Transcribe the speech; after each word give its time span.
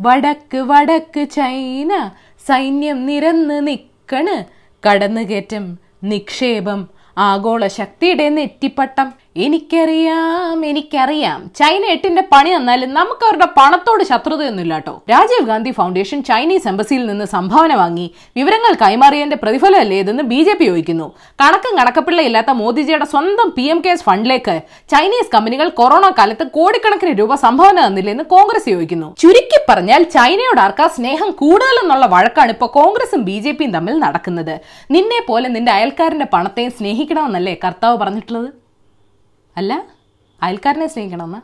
വടക്ക് 0.00 0.58
വടക്ക് 0.58 1.30
ചൈന. 1.30 2.10
സൈന്യം 2.46 3.06
നിരന്ന് 3.06 3.66
നിക്കണ്. 3.66 4.36
കടന്നുകയറ്റം 4.88 5.78
നിക്ഷേപം 6.04 6.88
ആഗോള 7.18 7.66
ശക്തിയുടെ 7.66 8.28
നെറ്റിപ്പട്ടം. 8.28 9.19
എനിക്കറിയാം 9.36 10.64
എനിക്കറിയാം. 10.70 11.40
ചൈന 11.58 11.82
എട്ടിന്റെ 11.94 12.22
പണി 12.32 12.50
തന്നാലും 12.54 12.94
നമുക്ക് 12.96 13.24
അവരുടെ 13.26 13.46
പണത്തോട് 13.58 14.02
ശത്രുതയൊന്നുമില്ല 14.08 14.74
കേട്ടോ 14.74 14.94
രാജീവ് 15.10 15.44
ഗാന്ധി 15.50 15.70
ഫൗണ്ടേഷൻ 15.76 16.22
ചൈനീസ് 16.22 16.68
എംബസിയിൽ 16.68 17.06
നിന്ന് 17.06 17.26
സംഭാവന 17.34 17.74
വാങ്ങി. 17.74 18.06
വിവരങ്ങൾ 18.38 18.72
കൈമാറിയതിന്റെ 18.82 19.38
പ്രതിഫലമല്ലേ 19.42 19.98
ഇതെന്ന് 20.04 20.24
ബി 20.32 20.40
ജെ 20.42 20.54
പി 20.60 20.64
ചോദിക്കുന്നു. 20.70 21.06
കണക്കും 21.42 21.74
കണക്കപ്പിള്ളയില്ലാത്ത 21.80 22.50
മോദിജിയുടെ 22.62 23.06
സ്വന്തം 23.12 23.50
പി 23.56 23.66
എം 23.74 23.80
കെയർസ് 23.84 24.06
ഫണ്ടിലേക്ക് 24.08 24.56
ചൈനീസ് 24.94 25.32
കമ്പനികൾ 25.34 25.68
കൊറോണ 25.80 26.08
കാലത്ത് 26.18 26.46
കോടിക്കണക്കിന് 26.58 27.12
രൂപ 27.20 27.34
സംഭാവന 27.46 27.86
തന്നില്ലെന്ന് 27.86 28.24
കോൺഗ്രസ് 28.34 28.68
ചോദിക്കുന്നു. 28.74 29.10
ചുരുക്കി 29.24 29.60
പറഞ്ഞാൽ 29.68 30.02
ചൈനയോട് 30.16 30.62
ആർക്കാ 30.66 30.88
സ്നേഹം 30.96 31.30
കൂടുതലെന്നുള്ള 31.42 32.06
വഴക്കാണ് 32.16 32.52
ഇപ്പോൾ 32.56 32.70
കോൺഗ്രസും 32.80 33.22
ബി 33.30 33.38
ജെ 33.46 33.52
പിയും 33.52 33.72
തമ്മിൽ 33.78 33.96
നടക്കുന്നത്. 34.06 34.54
നിന്നെ 34.96 35.22
പോലെ 35.30 35.48
നിന്റെ 35.56 35.72
അയൽക്കാരന്റെ 35.78 36.28
പണത്തെയും 36.36 36.74
സ്നേഹിക്കണമെന്നല്ലേ 36.80 37.56
കർത്താവ് 37.66 37.98
പറഞ്ഞിട്ടുള്ളത്? 38.04 38.50
അല്ല 39.60 39.72
അയൽക്കാരനെ 40.42 40.86
സ്നേഹിക്കണമെന്ന്? 40.92 41.40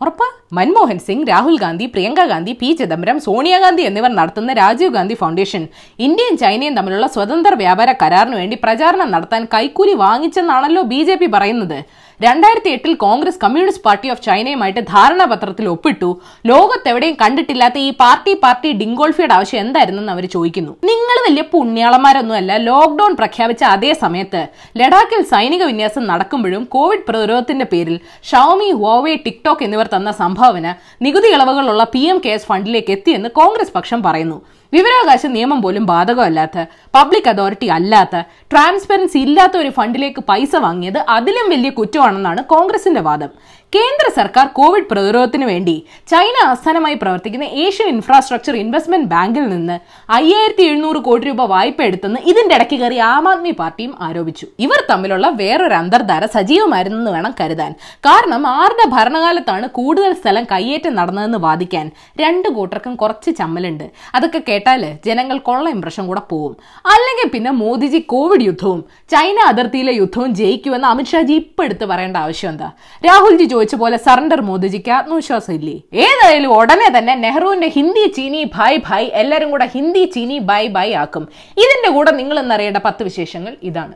ഉറപ്പാ? 0.00 0.26
മൻമോഹൻ 0.56 0.98
സിംഗ് 1.06 1.26
രാഹുൽ 1.30 1.56
ഗാന്ധി 1.62 1.86
പ്രിയങ്ക 1.94 2.20
ഗാന്ധി 2.32 2.52
പി 2.60 2.68
ചിദംബരം 2.80 3.16
സോണിയാഗാന്ധി 3.24 3.82
എന്നിവർ 3.88 4.10
നടത്തുന്ന 4.18 4.50
രാജീവ് 4.60 4.92
ഗാന്ധി 4.96 5.16
ഫൗണ്ടേഷൻ 5.22 5.62
ഇന്ത്യയും 6.06 6.36
ചൈനയും 6.42 6.74
തമ്മിലുള്ള 6.78 7.06
സ്വതന്ത്ര 7.14 7.52
വ്യാപാര 7.62 7.92
കരാറിനു 8.02 8.36
വേണ്ടി 8.40 8.58
പ്രചാരണം 8.64 9.08
നടത്താൻ 9.14 9.44
കൈക്കൂലി 9.54 9.94
വാങ്ങിച്ചെന്നാണല്ലോ 10.04 10.82
ബി 10.92 11.28
പറയുന്നത്. 11.36 11.78
രണ്ടായിരത്തി 12.24 12.70
എട്ടിൽ 12.76 12.92
കോൺഗ്രസ് 13.02 13.38
കമ്മ്യൂണിസ്റ്റ് 13.42 13.82
പാർട്ടി 13.84 14.08
ഓഫ് 14.12 14.22
ചൈനയുമായിട്ട് 14.22 14.80
ധാരണാപത്രത്തിൽ 14.92 15.66
ഒപ്പിട്ടു. 15.72 16.08
ലോകത്തെവിടെയും 16.50 17.16
കണ്ടിട്ടില്ലാത്ത 17.20 17.78
ഈ 17.78 17.90
പാർട്ടി 18.00 18.32
പാർട്ടി 18.44 18.70
ഡിങ്കോൾഫിയുടെ 18.80 19.34
ആവശ്യം 19.36 19.60
എന്തായിരുന്നെന്ന് 19.64 20.12
അവർ 20.14 20.24
ചോദിക്കുന്നു. 20.34 20.72
നിങ്ങൾ 20.90 21.16
വലിയ 21.26 21.44
പുണ്യാളന്മാരൊന്നുമല്ല 21.52 22.56
ലോക്ക്ഡൌൺ 22.68 23.14
പ്രഖ്യാപിച്ച 23.20 23.64
അതേ 23.74 23.92
സമയത്ത് 24.02 24.42
ലഡാക്കിൽ 24.80 25.22
സൈനിക 25.34 25.62
വിന്യാസം 25.70 26.04
നടക്കുമ്പോഴും 26.12 26.64
കോവിഡ് 26.76 27.06
പ്രതിരോധത്തിന്റെ 27.08 27.68
പേരിൽ 27.72 27.96
ഷൌമി 28.32 28.70
ഹോവേ 28.82 29.16
ടിക്ടോക്ക് 29.26 29.64
എന്നിവർ 29.68 29.88
തന്ന 29.96 30.10
സംഭാവന 30.22 30.66
നികുതി 31.02 31.30
ഇളവുകളുള്ള 31.36 31.84
പി 31.94 32.04
എം 32.12 32.20
കെയർസ് 32.26 32.48
ഫണ്ടിലേക്ക് 32.52 32.92
എത്തിയെന്ന് 32.98 33.30
കോൺഗ്രസ് 33.40 33.76
പക്ഷം 33.78 34.02
പറയുന്നു. 34.02 34.38
വിവരാവകാശ 34.72 35.26
നിയമം 35.34 35.58
പോലും 35.64 35.84
ബാധകമല്ലാത്ത 35.90 36.64
പബ്ലിക് 36.96 37.28
അതോറിറ്റി 37.32 37.68
അല്ലാത്ത 37.76 38.16
ട്രാൻസ്പെറൻസി 38.52 39.18
ഇല്ലാത്ത 39.26 39.56
ഒരു 39.56 39.70
ഫണ്ടിലേക്ക് 39.78 40.22
പൈസ 40.30 40.52
വാങ്ങിയത് 40.66 41.00
അതിലും 41.16 41.46
വലിയ 41.52 41.70
കുറ്റമാണെന്നാണ് 41.78 42.42
കോൺഗ്രസിന്റെ 42.54 43.02
വാദം. 43.08 43.30
കേന്ദ്ര 43.72 44.06
സർക്കാർ 44.16 44.46
കോവിഡ് 44.48 44.86
പ്രതിരോധത്തിന് 44.90 45.46
വേണ്ടി 45.50 45.74
ചൈന 46.10 46.36
ആസ്ഥാനമായി 46.50 46.94
പ്രവർത്തിക്കുന്ന 46.94 47.46
ഏഷ്യൻ 47.64 47.88
ഇൻഫ്രാസ്ട്രക്ചർ 47.88 48.54
ഇൻവെസ്റ്റ്മെന്റ് 48.56 49.08
ബാങ്കിൽ 49.08 49.48
നിന്ന് 49.48 49.76
അയ്യായിരത്തി 50.16 50.62
എഴുന്നൂറ് 50.62 51.00
കോടി 51.02 51.26
രൂപ 51.26 51.42
വായ്പ 51.42 51.82
എടുത്തെന്ന് 51.82 52.20
ഇതിന്റെ 52.20 52.54
ഇടയ്ക്ക് 52.54 52.76
കയറി 52.82 52.98
ആം 53.08 53.28
ആദ്മി 53.28 53.50
പാർട്ടിയും 53.50 53.92
ആരോപിച്ചു. 54.00 54.46
ഇവർ 54.58 54.80
തമ്മിലുള്ള 54.90 55.28
വേറൊരു 55.40 55.74
അന്തർധാര 55.74 56.26
സജീവമായിരുന്നെന്ന് 56.36 57.10
വേണം 57.10 57.34
കരുതാൻ. 57.40 57.72
കാരണം 58.06 58.46
ആരുടെ 58.46 58.86
ഭരണകാലത്താണ് 58.94 59.68
കൂടുതൽ 59.70 60.12
സ്ഥലം 60.12 60.46
കയ്യേറ്റം 60.52 60.94
നടന്നതെന്ന് 60.94 61.38
വാദിക്കാൻ 61.38 61.86
രണ്ട് 62.22 62.48
കൂട്ടർക്കും 62.48 62.96
കുറച്ച് 62.96 63.30
ചമ്മലുണ്ട്. 63.30 63.86
അതൊക്കെ 64.14 64.42
കേട്ടാൽ 64.48 64.84
ജനങ്ങൾ 65.08 65.38
കൊള്ള 65.50 65.68
ഇംപ്രഷൻ 65.68 66.06
കൂടെ 66.06 66.20
പോവും. 66.32 66.56
അല്ലെങ്കിൽ 66.94 67.30
പിന്നെ 67.36 67.50
മോദിജി 67.62 67.98
കോവിഡ് 68.14 68.48
യുദ്ധവും 68.50 68.84
ചൈന 69.14 69.38
അതിർത്തിയിലെ 69.52 69.92
യുദ്ധവും 69.92 70.34
ജയിക്കുമെന്ന് 70.34 70.88
അമിത്ഷാജി 70.88 71.32
ഇപ്പൊ 71.44 71.64
എടുത്ത് 71.64 71.84
പറയേണ്ട 71.84 72.16
ആവശ്യം 72.16 72.50
എന്താ? 72.50 72.70
രാഹുൽജി 73.06 73.46
ചോദിച്ച 73.58 73.74
പോലെ 73.74 73.96
സറണ്ടർ 73.96 74.40
മോദിജിക്ക് 74.40 74.90
ആത്മവിശ്വാസം 74.90 75.52
ഇല്ലേ 75.54 75.76
ഏതായാലും 76.00 76.50
ഉടനെ 76.56 76.98
തന്നെ 76.98 77.14
നെഹ്റുവിന്റെ 77.14 77.68
ഹിന്ദി 77.68 78.12
ചീനി 78.16 78.50
ഭായ് 78.54 78.76
ഭായ് 78.88 79.06
എല്ലാരും 79.22 79.50
കൂടെ 79.50 79.66
ഹിന്ദി 79.74 80.04
ചീനി 80.14 80.38
ബൈ 80.38 80.66
ബൈ 80.66 80.92
ആക്കും. 80.92 81.24
ഇതിന്റെ 81.62 81.90
കൂടെ 81.94 82.10
നിങ്ങൾ 82.10 82.38
എന്നറിയേണ്ട 82.38 82.76
പത്ത് 82.84 83.02
വിശേഷങ്ങൾ 83.02 83.56
ഇതാണ്. 83.62 83.94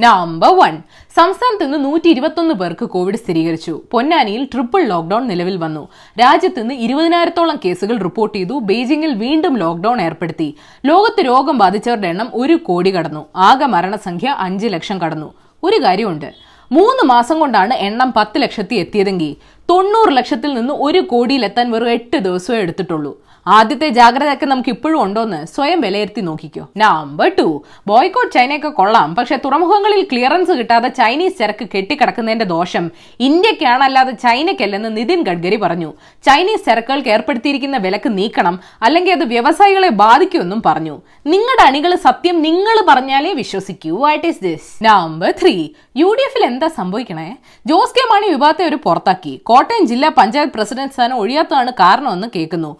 നമ്പർ 0.00 0.52
വൺ 0.60 0.74
സംസ്ഥാനത്ത് 1.16 1.64
നിന്ന് 1.64 1.78
നൂറ്റി 1.84 2.08
ഇരുപത്തൊന്ന് 2.08 2.54
പേർക്ക് 2.54 2.84
കോവിഡ് 2.84 3.16
സ്ഥിരീകരിച്ചു. 3.16 3.74
പൊന്നാനിയിൽ 3.92 4.42
ട്രിപ്പിൾ 4.54 4.82
ലോക്ഡൌൺ 4.82 5.22
നിലവിൽ 5.26 5.56
വന്നു. 5.56 5.88
രാജ്യത്ത് 6.20 6.60
നിന്ന് 6.60 6.74
ഇരുപതിനായിരത്തോളം 6.74 7.56
കേസുകൾ 7.64 7.96
റിപ്പോർട്ട് 7.98 8.38
ചെയ്തു. 8.38 8.58
ബെയ്ജിംഗിൽ 8.70 9.14
വീണ്ടും 9.14 9.56
ലോക്ഡൌൺ 9.58 10.00
ഏർപ്പെടുത്തി. 10.00 10.54
ലോകത്ത് 10.86 11.26
രോഗം 11.26 11.58
ബാധിച്ചവരുടെ 11.58 12.08
എണ്ണം 12.08 12.30
ഒരു 12.34 12.54
കോടി 12.68 12.90
കടന്നു. 12.96 13.26
ആകെ 13.36 13.66
മരണസംഖ്യ 13.66 14.36
അഞ്ച് 14.38 14.66
ലക്ഷം 14.66 15.00
കടന്നു. 15.00 15.34
ഒരു 15.66 15.78
കാര്യമുണ്ട്. 15.84 16.28
മൂന്ന് 16.70 17.02
മാസം 17.12 17.36
കൊണ്ടാണ് 17.40 17.74
എണ്ണം 17.88 18.10
പത്ത് 18.16 18.42
ലക്ഷത്തി 18.42 18.76
എത്തിയതെങ്കിൽ 18.82 19.30
തൊണ്ണൂറ് 19.70 20.12
ലക്ഷത്തിൽ 20.16 20.50
നിന്ന് 20.54 20.74
ഒരു 20.86 21.00
കോടിയിലെത്താൻ 21.12 21.66
വെറും 21.74 21.90
എട്ട് 21.96 22.16
ദിവസമേ 22.26 22.58
എടുത്തിട്ടുള്ളൂ. 22.64 23.12
ആദ്യത്തെ 23.48 23.88
ജാഗ്രതയൊക്കെ 23.88 24.46
നമുക്ക് 24.46 24.70
ഇപ്പോഴും 24.70 25.02
ഉണ്ടോന്ന് 25.02 25.46
സ്വയം 25.46 25.80
വിലയിരുത്തി 25.80 26.20
നോക്കിക്കോ. 26.20 26.68
നമ്പർ 26.76 27.32
ടു 27.38 27.64
ബോയ്ക്കോട്ട് 27.86 28.32
ചൈനയൊക്കെ 28.34 28.68
കൊള്ളാം. 28.68 29.14
പക്ഷെ 29.14 29.36
തുറമുഖങ്ങളിൽ 29.44 30.02
ക്ലിയറൻസ് 30.12 30.50
കിട്ടാതെ 30.50 30.88
ചൈനീസ് 30.88 31.38
ചരക്ക് 31.38 31.68
കെട്ടിക്കിടക്കുന്നതിന്റെ 31.74 32.44
ദോഷം 32.44 32.90
ഇന്ത്യക്കാണല്ലാതെ 33.20 34.10
ചൈനയ്ക്കല്ലെന്ന് 34.10 34.96
നിതിൻ 34.96 35.22
ഗഡ്കരി 35.22 35.56
പറഞ്ഞു. 35.56 35.92
ചൈനീസ് 36.26 36.66
ചരക്കുകൾക്ക് 36.66 37.08
ഏർപ്പെടുത്തിയിരിക്കുന്ന 37.08 37.76
വിലക്ക് 37.76 38.18
നീക്കണം 38.18 38.60
അല്ലെങ്കിൽ 38.82 39.12
അത് 39.12 39.24
വ്യവസായികളെ 39.24 39.88
ബാധിക്കുമെന്നും 39.88 40.62
പറഞ്ഞു. 40.66 41.00
നിങ്ങളുടെ 41.26 41.66
അണികൾ 41.66 41.94
സത്യം 41.94 42.42
നിങ്ങൾ 42.42 42.84
പറഞ്ഞാലേ 42.88 43.32
വിശ്വസിക്കൂ. 43.32 44.02
What 44.02 44.26
is 44.26 44.42
this 44.42 44.84
number 44.84 45.34
three 45.42 45.68
U 45.96 46.06
D 46.06 46.24
എഫിൽ 46.28 46.44
എന്താ 46.44 46.68
സംഭവിക്കണേ? 46.68 47.36
ജോസ് 47.66 47.94
കെ 47.94 48.12
മാണി 48.12 48.28
വിഭാഗത്തെ 48.32 48.64
ഒരു 48.64 48.78
പുറത്താക്കി. 48.84 49.36
കോട്ടയം 49.36 49.86
ജില്ലാ 49.86 50.10
പഞ്ചായത്ത് 50.18 50.52
പ്രസിഡന്റ് 50.52 50.92
സ്ഥാനം 50.92 51.16
ഒഴിയാത്തതാണ് 51.16 51.72
കാരണമെന്ന് 51.72 52.26
കേൾക്കുന്നു. 52.36 52.76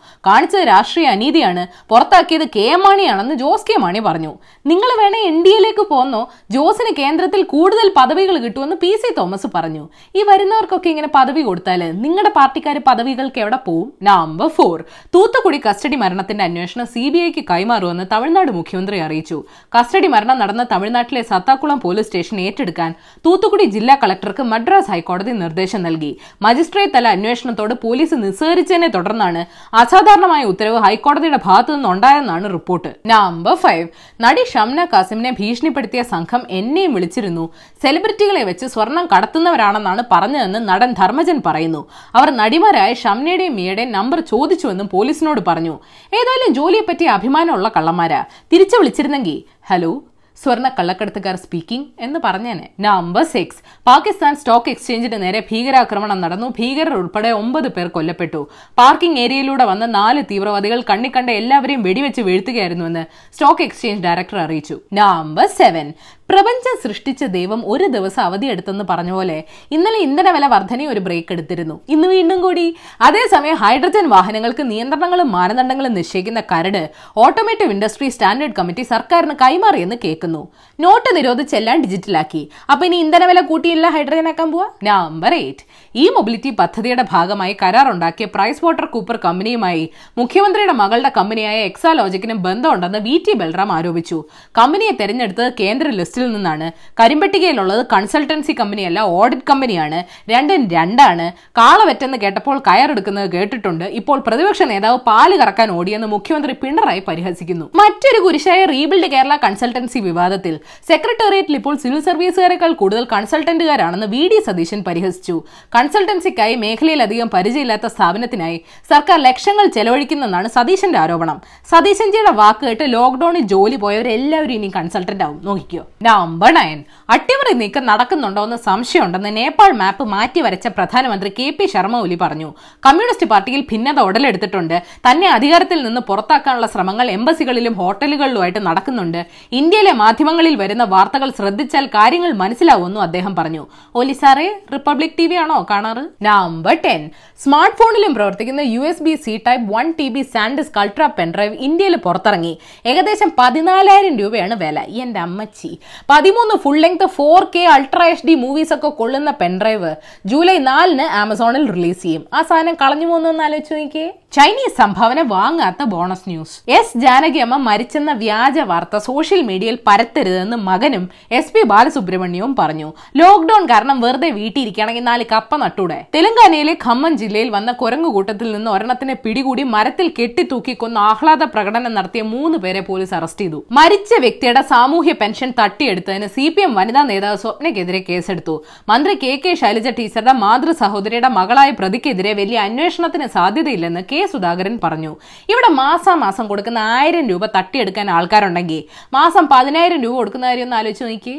കാണിച്ചത് 0.56 0.72
രാഷ്ട്രീയ 0.72 1.06
അനീതിയാണ് 1.15 1.62
പുറത്താക്കിയത് 1.91 2.47
കെ 2.56 2.65
എം 2.75 2.81
മാണിയാണെന്ന് 2.87 3.34
ജോസ് 3.43 3.67
കെ 3.69 3.77
മാണി 3.84 4.00
പറഞ്ഞു. 4.06 4.33
നിങ്ങൾ 4.71 4.91
വേണേ 5.00 5.19
എൻ 5.31 5.37
ഡി 5.44 5.50
എയിലേക്ക് 5.56 5.84
പോന്നോ 5.93 6.21
ജോസിന് 6.55 6.93
കേന്ദ്രത്തിൽ 7.00 7.41
കൂടുതൽ 7.55 7.87
പദവികൾ 7.99 8.37
കിട്ടുമെന്ന് 8.44 8.77
പി 8.83 8.91
സി 9.03 9.09
തോമസ് 9.19 9.49
പറഞ്ഞു. 9.55 9.84
ഈ 10.19 10.22
വരുന്നവർക്കൊക്കെ 10.31 10.89
ഇങ്ങനെ 10.93 11.11
പദവി 11.16 11.43
കൊടുത്താൽ 11.49 11.83
നിങ്ങളുടെ 12.05 12.33
പാർട്ടിക്കാർ 12.39 12.77
പദവികൾക്ക് 12.89 13.41
എവിടെ 13.45 13.59
പോവും? 13.66 13.89
നമ്പർ 14.09 14.49
ഫോർ 14.56 14.78
തൂത്തുക്കുടി 15.15 15.61
കസ്റ്റഡി 15.66 15.99
മരണത്തിന്റെ 16.03 16.45
അന്വേഷണം 16.49 16.89
സി 16.95 17.05
ബി 17.15 17.21
ഐക്ക് 17.27 17.45
കൈമാറുമെന്ന് 17.53 18.06
തമിഴ്നാട് 18.15 18.53
മുഖ്യമന്ത്രി 18.59 18.99
അറിയിച്ചു. 19.06 19.39
കസ്റ്റഡി 19.77 20.11
മരണം 20.15 20.39
നടന്ന 20.43 20.65
തമിഴ്നാട്ടിലെ 20.75 21.22
സത്താക്കുളം 21.33 21.81
പോലീസ് 21.87 22.09
സ്റ്റേഷൻ 22.11 22.37
ഏറ്റെടുക്കാൻ 22.47 22.91
തൂത്തുക്കുടി 23.27 23.66
ജില്ലാ 23.77 23.97
കളക്ടർക്ക് 24.05 24.45
മദ്രാസ് 24.55 24.91
ഹൈക്കോടതി 24.95 25.34
നിർദ്ദേശം 25.45 25.83
നൽകി. 25.89 26.12
മജിസ്ട്രേറ്റ് 26.47 26.95
തല 26.97 27.06
അന്വേഷണത്തോട് 27.19 27.75
പോലീസ് 27.87 28.16
നിസ്സഹരിച്ചതിനെ 28.25 28.91
തുടർന്നാണ് 28.97 29.43
അസാധാരണമായ 29.83 30.43
ഉത്തരവ് 30.53 30.79
ഹൈക്കോടതിയുടെ 30.84 31.41
ഭാഗത്തു 31.45 31.73
നിന്നുണ്ടായെന്നാണ് 31.73 32.47
റിപ്പോർട്ട്. 32.57 32.91
നമ്പർ 33.12 33.55
ഫൈവ് 33.65 33.87
നടി 34.25 34.45
ഷംന 34.53 34.84
കാസിമിനെ 34.93 35.33
ഭീഷണിപ്പെടുത്തിയ 35.41 36.03
സംഘം 36.15 36.43
എന്നെയും 36.59 36.95
വിളിച്ചിരുന്നു. 36.97 37.45
സെലിബ്രിറ്റികളെ 37.83 38.43
വെച്ച് 38.51 38.67
സ്വർണം 38.75 39.07
കടത്തുന്നവരാണെന്നാണ് 39.12 40.05
പറഞ്ഞതെന്ന് 40.12 40.62
നടൻ 40.69 40.93
ധർമ്മജൻ 41.01 41.41
പറയുന്നു. 41.47 41.83
അവർ 42.19 42.31
നടിമാരായ 42.41 42.93
ഷംനയുടെയും 43.05 43.57
മിയയുടെയും 43.61 43.93
നമ്പർ 43.99 44.21
ചോദിച്ചുവെന്നും 44.33 44.89
പോലീസിനോട് 44.97 45.41
പറഞ്ഞു. 45.49 45.77
ഏതായാലും 46.21 46.53
ജോലിയെപ്പറ്റി 46.61 47.09
അഭിമാനമുള്ള 47.17 47.69
കള്ളന്മാരാ. 47.77 48.21
തിരിച്ചു 48.53 48.77
വിളിച്ചിരുന്നെങ്കിൽ 48.77 49.39
ഹലോ 49.71 49.93
സ്വർണ 50.42 50.69
കള്ളക്കടത്തുകാർ 50.69 51.36
സ്പീക്കിംഗ് 51.36 51.86
എന്ന് 52.00 52.19
പറഞ്ഞേനെ. 52.24 52.66
നമ്പർ 52.80 53.24
സിക്സ് 53.34 53.60
പാകിസ്ഥാൻ 53.86 54.36
സ്റ്റോക്ക് 54.36 54.70
എക്സ്ചേഞ്ചിന് 54.70 55.22
നേരെ 55.22 55.41
ഭീകരാക്രമണം 55.50 56.20
നടന്നു. 56.20 56.47
ഭീകരർ 56.58 56.94
ഉൾപ്പെടെ 56.94 57.30
ഒമ്പത് 57.30 57.69
പേർ 57.69 57.88
കൊല്ലപ്പെട്ടു. 57.88 58.41
പാർക്കിംഗ് 58.78 59.20
ഏരിയയിലൂടെ 59.20 59.64
വന്ന 59.64 59.86
നാല് 59.86 60.22
തീവ്രവാദികൾ 60.30 60.80
കണ്ണിക്കണ്ട 60.91 61.30
എല്ലാവരെയും 61.30 61.82
വെടിവെച്ച് 61.82 62.20
വീഴ്ത്തുകയായിരുന്നുവെന്ന് 62.20 63.04
സ്റ്റോക്ക് 63.34 63.62
എക്സ്ചേഞ്ച് 63.62 64.04
ഡയറക്ടർ 64.06 64.38
അറിയിച്ചു. 64.38 64.78
നമ്പർ 64.92 65.47
സെവൻ 65.60 65.92
പ്രപഞ്ചം 66.28 66.88
സൃഷ്ടിച്ച 66.88 67.25
ദൈവം 67.25 67.62
ഒരു 67.66 67.87
ദിവസം 67.87 68.22
അവധിയെടുത്തെന്ന് 68.22 68.84
പറഞ്ഞ 68.91 69.12
പോലെ 69.12 69.44
ഇന്നലെ 69.72 69.98
ഇന്ധന 69.98 70.31
വില 70.31 70.47
വർധന 70.47 70.82
ഒരു 70.82 71.00
ബ്രേക്ക് 71.00 71.32
എടുത്തിരുന്നു. 71.32 71.81
ഇന്ന് 71.88 72.09
വീണ്ടും 72.09 72.41
കൂടി. 72.41 72.76
അതേസമയം 73.00 73.56
ഹൈഡ്രജൻ 73.56 74.09
വാഹനങ്ങൾക്ക് 74.09 74.71
നിയന്ത്രണങ്ങളും 74.71 75.33
മാനദണ്ഡങ്ങളും 75.33 75.95
നിശ്ചയിക്കുന്ന 75.95 76.41
കരട് 76.41 76.91
ഓട്ടോമേറ്റീവ് 77.16 77.71
ഇൻഡസ്ട്രി 77.71 78.09
സ്റ്റാൻഡേർഡ് 78.09 78.53
കമ്മിറ്റി 78.59 78.83
സർക്കാരിന് 78.83 79.34
കൈമാറിയെന്ന് 79.42 79.97
കേൾക്കുന്നു. 80.04 80.48
നോട്ട് 80.80 81.16
നിരോധിച്ചെല്ലാം 81.16 81.83
ഡിജിറ്റലാക്കി 81.83 82.48
അപ്പൊ 82.72 82.86
ഇനി 82.86 82.97
ഇന്ധന 82.97 83.24
വില 83.24 83.41
കൂട്ടിയില്ല 83.41 83.89
ഹൈഡ്രജൻ 83.89 84.28
ആക്കാൻ 84.28 84.53
പോവാ? 84.53 84.68
നമ്പർ 84.83 85.34
എയ്റ്റ് 85.34 85.65
ഈ 85.97 86.09
മൊബിലിറ്റി 86.09 86.51
പദ്ധതിയുടെ 86.51 87.04
ഭാഗമായി 87.10 87.56
കരാറുണ്ടാക്കിയ 87.62 88.27
പ്രൈസ് 88.27 88.65
വാട്ടർ 88.65 88.84
കൂപ്പർ 88.84 89.16
കമ്പനിയുമായി 89.24 89.91
മുഖ്യമന്ത്രിയുടെ 90.18 90.72
മകളുടെ 90.72 91.12
കമ്പനിയായ 91.16 91.60
എക്സാലോജിക്കിന് 91.60 92.34
ബന്ധമുണ്ടെന്ന് 92.34 92.98
വി 92.98 93.24
ടി 93.28 93.33
ബൽറാം 93.33 93.72
ആരോപിച്ചു. 93.72 94.24
കമ്പനിയെ 94.59 94.91
തെരഞ്ഞെടുത്തത് 95.01 95.53
കേന്ദ്ര 95.60 95.89
ലിസ്റ്റ് 95.89 96.16
ലിസ്റ്റിൽ 96.16 96.33
നിന്നാണ്. 96.36 96.66
കരിമ്പട്ടികയിലുള്ളത് 97.01 97.80
കൺസൾട്ടൻസി 97.92 98.53
കമ്പനിയല്ല 98.60 98.98
ഓഡിറ്റ് 99.16 99.47
കമ്പനിയാണ്. 99.51 99.98
രണ്ടും 100.33 100.63
രണ്ടാണ്. 100.74 101.27
കാളവെറ്റെന്ന് 101.59 102.18
കേട്ടപ്പോൾ 102.22 102.57
കയറെടുക്കുന്നത് 102.66 103.28
കേട്ടിട്ടുണ്ട്. 103.34 103.84
ഇപ്പോൾ 104.01 104.18
പ്രതിപക്ഷ 104.27 104.63
നേതാവ് 104.72 104.98
പാൽ 105.09 105.33
കറക്കാൻ 105.41 105.68
ഓടിയെന്ന് 105.78 106.09
മുഖ്യമന്ത്രി 106.15 106.53
പിണറായി 106.63 107.03
പരിഹസിക്കുന്നു. 107.09 107.66
മറ്റൊരു 107.80 108.21
കുരിശായ 108.27 108.60
റീബിൽഡ് 108.72 109.10
കേരള 109.15 109.36
കൺസൾട്ടൻസി 109.45 110.01
വിവാദത്തിൽ. 110.09 110.54
സെക്രട്ടേറിയറ്റിൽ 110.91 111.57
ഇപ്പോൾ 111.60 111.77
സിവിൽ 111.83 112.01
സർവീസുകാരെക്കാൾ 112.09 112.72
കൂടുതൽ 112.83 113.04
കൺസൾട്ടന്റുകാരാണെന്ന് 113.13 114.09
വി 114.15 114.22
ഡി 114.33 114.39
സതീശൻ 114.47 114.80
പരിഹസിച്ചു. 114.89 115.36
കൺസൾട്ടൻസിക്കായി 115.77 116.57
മേഖലയിലധികം 116.65 117.30
പരിചയമില്ലാത്ത 117.34 117.86
സ്ഥാപനത്തിനായി 117.95 118.59
സർക്കാർ 118.92 119.18
ലക്ഷങ്ങൾ 119.28 119.66
ചെലവഴിക്കുന്നെന്നാണ് 119.77 120.48
സതീശന്റെ 120.57 121.01
ആരോപണം. 121.04 121.39
സതീശൻജിയുടെ 121.72 122.34
വാക്ക് 122.42 122.65
കേട്ട് 122.66 122.84
ലോക്ഡൌണിൽ 122.97 123.45
ജോലി 123.54 123.77
പോയവരെല്ലാവരും 123.84 124.54
ഇനി 124.59 124.71
കൺസൾട്ടന്റ് 124.77 125.24
ആവും 125.24 125.39
നോക്കിക്കോ. 125.48 125.83
Number 126.06 126.50
nine. 126.56 126.78
അട്ടിമറി 127.14 127.53
നീക്കം 127.60 127.84
നടക്കുന്നുണ്ടോ 127.91 128.42
എന്ന് 128.47 128.56
സംശയമുണ്ടെന്ന് 128.66 129.30
നേപ്പാൾ 129.36 129.70
മാപ്പ് 129.80 130.04
മാറ്റി 130.14 130.41
വരച്ച 130.47 130.66
പ്രധാനമന്ത്രി 130.76 131.30
കെ 131.38 131.47
പി 131.56 131.66
ശർമ്മ 131.74 131.97
ഒലി 132.04 132.16
പറഞ്ഞു. 132.22 132.48
കമ്മ്യൂണിസ്റ്റ് 132.86 133.26
പാർട്ടിയിൽ 133.32 133.60
ഭിന്നത 133.70 133.98
ഉടലെടുത്തിട്ടുണ്ട്. 134.08 134.76
തന്നെ 135.06 135.28
അധികാരത്തിൽ 135.36 135.78
നിന്ന് 135.86 136.00
പുറത്താക്കാനുള്ള 136.08 136.68
ശ്രമങ്ങൾ 136.74 137.06
എംബസികളിലും 137.16 137.74
ഹോട്ടലുകളിലുമായിട്ട് 137.80 138.62
നടക്കുന്നുണ്ട്. 138.68 139.20
ഇന്ത്യയിലെ 139.60 139.92
മാധ്യമങ്ങളിൽ 140.03 140.56
വരുന്ന 140.62 140.86
വാർത്തകൾ 140.94 141.30
ശ്രദ്ധിച്ചാൽ 141.38 141.86
കാര്യങ്ങൾ 141.97 142.32
മനസ്സിലാവുമെന്നും 142.42 143.04
അദ്ദേഹം 143.06 143.34
പറഞ്ഞു. 143.41 143.62
ഒലി 144.00 144.16
സാറേ 144.22 144.48
റിപ്പബ്ലിക് 144.74 145.16
ടി 145.20 145.26
വി 145.32 145.38
ആണോ 145.44 145.58
കാണാറ്? 145.70 146.04
Number 146.28 146.76
ten. 146.86 147.03
സ്മാർട്ട് 147.44 147.78
ഫോണിലും 147.78 148.12
പ്രവർത്തിക്കുന്ന 148.18 148.62
U 148.74 148.82
S 148.91 149.04
B 149.08 149.14
C 149.24 149.34
type 149.47 149.66
one 149.74 149.86
T 149.98 150.08
B 150.16 150.24
SanDisk 150.34 150.78
ultra 150.84 151.08
pen drive 151.18 151.56
ഇന്ത്യയിൽ 151.68 151.97
പുറത്തിറങ്ങി. 152.06 152.54
ഏകദേശം 152.92 153.32
പതിനാലായിരം 153.38 154.14
രൂപയാണ് 154.22 154.54
വില. 154.64 154.78
എന്റെ 155.04 155.20
അമ്മച്ചി. 155.26 155.72
പതിമൂന്ന് 156.10 156.54
full 156.54 156.78
length 156.78 157.07
four 157.07 157.45
K 157.45 157.65
ultra 157.65 158.07
H 158.07 158.27
D 158.27 158.34
movies 158.34 158.75
ഒക്കെ 158.75 158.89
കൊള്ളുന്ന 158.89 159.31
പെൻഡ്രൈവ് 159.31 159.95
ജൂലൈ 160.27 160.59
നാലിന് 160.59 161.03
ആമസോണിൽ 161.03 161.72
റിലീസ് 161.72 162.03
ചെയ്യും. 162.03 162.27
ആ 162.34 162.43
സാധനം 162.43 162.75
കളഞ്ഞു 162.75 163.07
പോകുന്നു 163.07 163.43
ആലോചിച്ച് 163.43 163.75
നോക്കിയേ? 163.75 164.13
ചൈനീസ് 164.36 164.77
സംഭാവന 164.78 165.21
വാങ്ങാത്ത 165.33 165.83
ബോണസ് 165.92 166.24
ന്യൂസ്. 166.30 166.54
എസ് 166.77 166.98
ജാനകി 167.03 167.41
അമ്മ 167.44 167.56
മരിച്ചെന്ന 167.66 168.12
വ്യാജ 168.22 168.59
വാർത്ത 168.71 168.97
സോഷ്യൽ 169.06 169.41
മീഡിയയിൽ 169.48 169.77
പരത്തരുതെന്ന് 169.86 170.56
മകനും 170.68 171.04
എസ് 171.38 171.53
പി 171.54 171.62
ബാലസുബ്രഹ്മണ്യവും 171.71 172.53
പറഞ്ഞു. 172.59 172.88
ലോക്ഡൌൺ 173.21 173.65
കാരണം 173.72 174.00
വെറുതെ 174.04 174.30
വീട്ടിയിരിക്കുകയാണെങ്കിൽ 174.38 175.04
നാല് 175.10 175.24
കപ്പ 175.33 175.56
നട്ടൂടെ. 175.62 175.98
തെലങ്കാനയിലെ 176.15 176.74
ഖമ്മം 176.84 177.15
ജില്ലയിൽ 177.22 177.48
വന്ന 177.56 177.72
കുരങ്ങുകൂട്ടത്തിൽ 177.83 178.53
നിന്ന് 178.56 178.71
ഒരെണ്ണത്തിനെ 178.71 179.16
പിടികൂടി 179.24 179.65
മരത്തിൽ 179.74 180.09
കെട്ടിത്തൂക്കി 180.18 180.74
കൊന്ന് 180.82 181.00
ആഹ്ലാദ 181.10 181.42
പ്രകടനം 181.54 181.94
നടത്തിയ 181.98 182.24
മൂന്ന് 182.32 182.60
പേരെ 182.65 182.82
പോലീസ് 182.91 183.15
അറസ്റ്റ് 183.21 183.44
ചെയ്തു. 183.44 183.60
മരിച്ച 183.78 184.21
വ്യക്തിയുടെ 184.27 184.65
സാമൂഹ്യ 184.72 185.15
പെൻഷൻ 185.22 185.53
തട്ടിയെടുത്തതിന് 185.62 186.30
സി 186.36 186.47
പി 186.56 186.65
എം 186.66 186.74
വനിതാ 186.80 187.04
നേതാവ് 187.12 187.41
സ്വപ്നയ്ക്കെതിരെ 187.44 188.03
കേസെടുത്തു. 188.10 188.56
മന്ത്രി 188.92 189.16
കെ 189.24 189.32
കെ 189.47 189.54
ശൈലജ 189.62 189.89
ടീച്ചറുടെ 190.00 190.36
മാതൃ 190.44 190.72
സഹോദരിയുടെ 190.82 191.32
മകളായ 191.39 191.71
പ്രതിക്കെതിരെ 191.80 192.34
വലിയ 192.42 192.60
അന്വേഷണത്തിന് 192.68 193.28
സാധ്യതയില്ലെന്ന് 193.39 194.04
കെ 194.12 194.22
സുധാകരൻ 194.33 194.75
പറഞ്ഞു. 194.84 195.13
ഇവിടെ 195.53 195.71
മാസാമാസം 195.73 196.47
കൊടുക്കുന്ന 196.47 196.78
ആയിരം 196.99 197.27
രൂപ 197.28 197.47
തട്ടിയെടുക്കാൻ 197.57 198.07
ആൾക്കാരുണ്ടെങ്കിൽ 198.11 198.81
മാസം 199.13 199.47
പതിനായിരം 199.53 200.01
രൂപ 200.03 200.15
കൊടുക്കുന്ന 200.17 200.47
കാര്യം 200.47 200.67
ഒന്ന് 200.69 200.77
ആലോചിച്ച് 200.77 201.05
നോക്കി. 201.05 201.37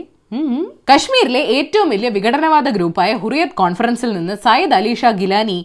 കശ്മീരിലെ 0.90 1.42
ഏറ്റവും 1.58 1.90
വലിയ 1.90 2.10
വിഘടനവാദ 2.10 2.70
ഗ്രൂപ്പായ 2.78 3.12
ഹുറിയത് 3.24 3.58
കോൺഫറൻസിൽ 3.64 4.14
നിന്ന് 4.14 4.36
സയ്യിദ് 4.46 4.78
അലീഷ 4.80 5.06
ഗിലാനി 5.22 5.60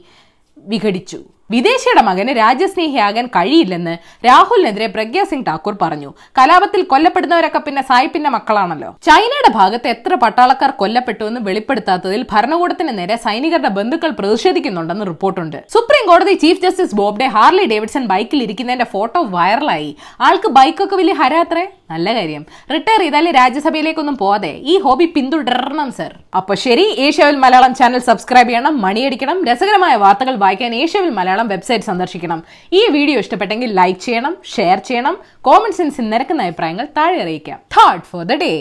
വിഘടിച്ചു. 0.73 1.21
വിദേശിയുടെ 1.54 2.02
മകന് 2.08 2.32
രാജ്യസ്നേഹിയാകാൻ 2.40 3.26
കഴിയില്ലെന്ന് 3.37 3.94
രാഹുലിനെതിരെ 4.26 4.88
പ്രഗ്യ 4.96 5.22
സിംഗ് 5.31 5.46
ഠാക്കൂർ 5.49 5.75
പറഞ്ഞു. 5.82 6.10
കലാപത്തിൽ 6.38 6.82
കൊല്ലപ്പെടുന്നവരൊക്കെ 6.93 7.60
പിന്നെ 7.66 7.82
സായിപ്പിന്റെ 7.90 8.31
മക്കളാണല്ലോ. 8.37 8.90
ചൈനയുടെ 9.08 9.50
ഭാഗത്ത് 9.58 9.88
എത്ര 9.94 10.14
പട്ടാളക്കാർ 10.25 10.72
കൊല്ലപ്പെട്ടു 10.82 11.25
എന്ന് 11.31 11.40
വെളിപ്പെടുത്താത്തതിൽ 11.49 12.22
ഭരണകൂടത്തിന് 12.32 12.93
നേരെ 12.99 13.16
സൈനികരുടെ 13.26 13.72
ബന്ധുക്കൾ 13.78 14.10
പ്രതിഷേധിക്കുന്നുണ്ടെന്ന് 14.20 15.06
റിപ്പോർട്ടുണ്ട്. 15.12 15.58
സുപ്രീം 15.75 16.04
കോടതി 16.10 16.34
chief 16.44 16.62
justice 16.64 16.96
Bobde 17.00 17.28
Harley 17.37 17.66
Davidson 17.75 18.06
ബൈക്കിൽ 18.12 18.43
ഇരിക്കുന്നതിന്റെ 18.46 18.88
ഫോട്ടോ 18.94 19.22
വൈറലായി. 19.37 19.90
ആൾക്ക് 20.28 20.50
ബൈക്കൊക്കെ 20.58 20.96
വലിയ 21.02 21.16
ഹരാത്രേ 21.22 21.64
നല്ല 21.93 22.09
കാര്യം. 22.19 22.43
റിട്ടയർ 22.75 23.00
ചെയ്താൽ 23.05 23.27
രാജ്യസഭയിലേക്കൊന്നും 23.41 24.17
പോവാതെ. 24.23 24.53
ഈ 24.73 24.75
ഹോബി 24.85 25.06
പിന്തുടരണം 25.17 25.91
സർ 25.99 26.12
അപ്പൊ 26.41 26.53
ശരി 26.65 26.87
ഏഷ്യാവിൽ 27.06 27.37
മലയാളം 27.44 27.73
ചാനൽ 27.81 28.03
സബ്സ്ക്രൈബ് 28.09 28.50
ചെയ്യണം 28.53 28.75
മണിയടിക്കണം 28.85 29.39
രസകരമായ 29.49 29.94
വാർത്തകൾ 30.05 30.35
വായിക്കാൻ 30.44 30.75
ഏഷ്യാവിൽ 30.83 31.12
മലയാളം 31.19 31.49
വെബ്സൈറ്റ് 31.55 31.89
സന്ദർശിക്കണം. 31.91 32.41
ഈ 32.81 32.83
വീഡിയോ 32.97 33.19
ഇഷ്ടപ്പെട്ടെങ്കിൽ 33.25 33.71
ലൈക്ക് 33.81 34.00
ചെയ്യണം 34.06 34.37
ഷെയർ 34.55 34.79
ചെയ്യണം 34.89 35.17
കോമൺ 35.49 35.73
സെൻസിൽ 35.79 36.06
നിരക്കുന്ന 36.12 36.47
അഭിപ്രായങ്ങൾ 36.49 36.87
താഴെ 36.99 37.19
അറിയിക്കാം. 37.25 37.59
തേർഡ് 37.77 38.06
ഫോർ 38.11 38.23
ദ 38.31 38.37
ഡേ 38.45 38.53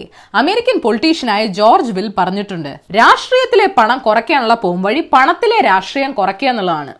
അമേരിക്കൻ 0.41 0.77
പൊളിറ്റീഷ്യനായ 0.87 1.45
ജോർജ് 1.59 1.93
വിൽ 1.99 2.09
പറഞ്ഞിട്ടുണ്ട് 2.17 2.71
രാഷ്ട്രീയത്തിലെ 2.99 3.67
പണം 3.77 3.99
കുറയ്ക്കാനുള്ള 4.07 4.57
പോംവഴി 4.65 5.03
പണത്തിലെ 5.13 5.59
രാഷ്ട്രീയം 5.71 6.13
കുറയ്ക്കുക 6.19 6.49
എന്നുള്ളതാണ്. 6.53 6.93